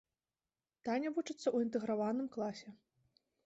[0.87, 2.69] Таня вучыцца ў інтэграваным класе.